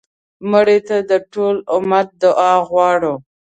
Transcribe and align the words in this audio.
مړه 0.51 0.77
ته 0.87 0.97
د 1.09 1.11
ټول 1.33 1.55
امت 1.75 2.07
دعا 2.21 2.53
غواړو 2.69 3.13